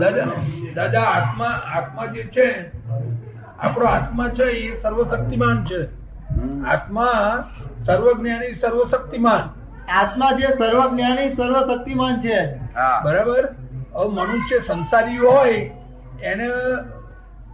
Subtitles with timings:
[0.00, 0.24] દાદા
[0.74, 2.70] દાદા આત્મા આત્મા જે છે
[3.58, 5.80] આપણો આત્મા છે એ સર્વશક્તિમાન છે.
[6.66, 7.12] આત્મા
[7.86, 9.40] સર્વજ્ઞાની સર્વશક્તિમાન.
[9.90, 12.56] આત્મા જે સર્વજ્ઞાની સર્વશક્તિમાન છે.
[13.04, 13.48] બરાબર?
[13.94, 15.70] હવે મનુષ્ય સંસારી હોય
[16.22, 16.48] એને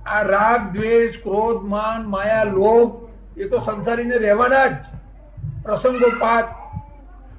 [0.07, 3.09] આ રાગ દ્વેષ ક્રોધ માન માયા લોભ
[3.39, 4.75] એ તો સંસારીને રહેવાના જ.
[5.63, 6.45] પ્રસંગોપાત.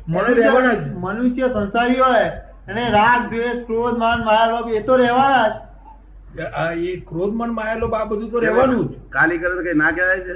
[0.07, 0.93] મને રહેવાના જ.
[0.97, 6.49] મનુષ્ય સંસારી હોય અને રાગ દ્વેષ ક્રોધ માન માયા લોભ એ તો રહેવાના જ.
[6.63, 8.99] આ એ ક્રોધ માન માયા લોભ આ બધું તો રહેવાનું જ.
[9.15, 10.33] કાલી કરે કઈ ના કહેવાય છે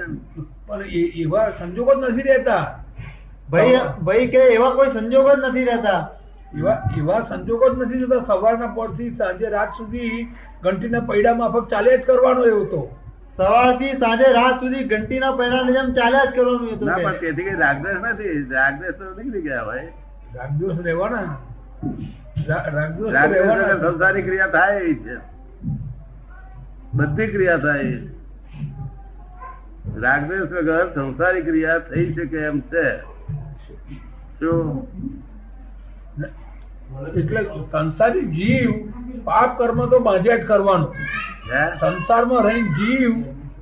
[0.67, 0.81] પણ
[1.25, 2.63] એવા સંજોગો જ નથી રહેતા.
[3.51, 6.01] ભાઈ ભાઈ કે એવા કોઈ સંજોગો જ નથી રહેતા.
[6.57, 10.25] એવા એવા સંજોગો જ નથી થતા સવારના પોરથી સાંજે રાત સુધી
[10.65, 12.81] ઘંટીના પૈડા માફક ચાલ્યા જ કરવાનો એવો તો.
[13.37, 17.03] સવારથી સાંજે રાત સુધી ઘંટીના પૈડાની જેમ ચાલ્યા જ કરવાનું ના કે.
[17.05, 18.35] પણ તેથી કઈ રાગદેશ નથી.
[18.57, 19.89] રાગદેશ તો નીકળી ગયા ભાઈ
[20.37, 21.31] રાગદેશ રહેવાના.
[23.81, 25.15] સંસારી ક્રિયા થાય એવી છે
[26.93, 27.93] બધી ક્રિયા થાય
[29.97, 32.85] રાગદેશ વગર સંસારી ક્રિયા થઈ શકે એમ છે.
[34.39, 34.59] શું?
[37.17, 38.69] એટલે સંસારી જીવ
[39.23, 40.91] પાપ કર્મ તો બાંધ્યા જ કરવાનું.
[41.79, 43.11] સંસારમાં રહીને જીવ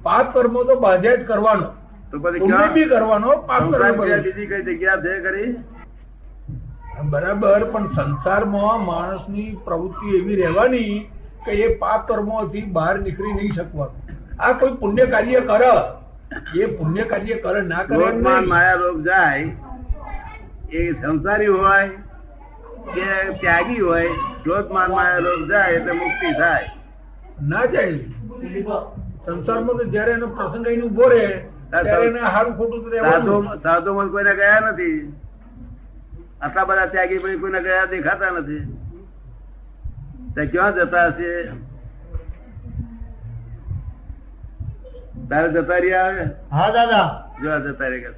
[0.04, 1.68] પાપ કર્મ તો બાંધ્યા જ કરવાનો.
[2.12, 2.74] તો પછી ક્યાં?
[2.74, 4.02] બી કરવાનો પાપ કર્મ.
[4.22, 5.50] બીજી કઈ જગ્યા છે ખરી?
[7.10, 11.10] બરાબર પણ સંસારમાં માણસની પ્રવૃત્તિ એવી રહેવાની
[11.46, 13.96] કે એ પાપ કર્મોથી બહાર નીકળી નહીં શકવાનું.
[14.40, 15.72] આ કોઈ પુણ્ય કાર્ય કરે.
[16.56, 17.98] એ પુણ્ય કાર્ય કરે ના કરે.
[18.48, 19.46] માયા રોગ જાય
[20.72, 21.90] એ સંસારી હોય
[22.94, 23.08] કે
[23.42, 24.10] ત્યાગી હોય
[24.44, 26.68] ક્રોધમાન માયા રોગ જાય એટલે મુક્તિ થાય.
[27.42, 27.98] ના જાય.
[29.26, 31.26] સંસારમાં તો જયારે એનો પ્રસંગ એનું ઊભો રહે
[31.72, 35.14] ત્યારે એને સારું ખોટું સાધુ સાધુ માં કોઈને ગયા નથી.
[36.42, 38.64] આટલા બધા ત્યાગી પણ કોઈને ગયા દેખાતા નથી.
[40.36, 41.32] તે ક્યાં જતા હશે?
[45.30, 47.08] તારે જતા રહ્યા હા દાદા.
[47.44, 48.16] જો જતા રહ્યા.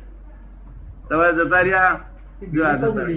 [1.10, 1.94] તમારે જતા રહ્યા?
[2.54, 3.08] જો આ જતા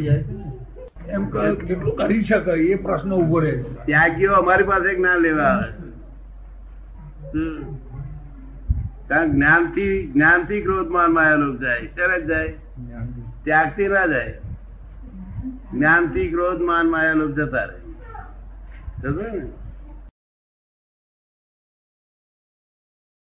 [1.08, 1.26] એમ
[1.58, 3.52] કેટલું કરી શકે એ પ્રશ્ન ઊભો રહે
[3.88, 5.68] ત્યાગીઓ અમારી પાસે જ્ઞાન લેવા આવે.
[9.08, 12.52] કારણ જ્ઞાનથી જ્ઞાનથી ક્રોધમાનમાં લોભ જાય ત્યારે જ જાય.
[13.44, 14.34] ત્યાગથી ના જાય.
[15.76, 17.78] જ્ઞાનથી ક્રોધ માન માયા લોભ જતા રહે?